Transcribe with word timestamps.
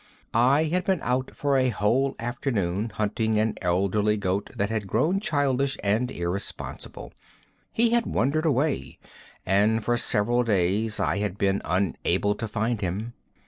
I 0.33 0.63
had 0.63 0.83
been 0.83 0.97
out 1.03 1.29
for 1.35 1.57
a 1.57 1.69
whole 1.69 2.15
afternoon, 2.17 2.89
hunting 2.89 3.37
an 3.37 3.53
elderly 3.61 4.17
goat 4.17 4.49
that 4.57 4.71
had 4.71 4.87
grown 4.87 5.19
childish 5.19 5.77
and 5.83 6.09
irresponsible. 6.09 7.13
He 7.71 7.91
had 7.91 8.07
wandered 8.07 8.47
away, 8.47 8.97
and 9.45 9.85
for 9.85 9.97
several 9.97 10.43
days 10.43 10.99
I 10.99 11.19
had 11.19 11.37
been 11.37 11.61
unable 11.63 12.33
to 12.33 12.47
find 12.47 12.81
him. 12.81 13.13